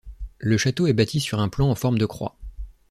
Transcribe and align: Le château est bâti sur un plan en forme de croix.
Le 0.39 0.57
château 0.57 0.87
est 0.87 0.93
bâti 0.93 1.19
sur 1.19 1.39
un 1.41 1.47
plan 1.47 1.69
en 1.69 1.75
forme 1.75 1.99
de 1.99 2.07
croix. 2.07 2.35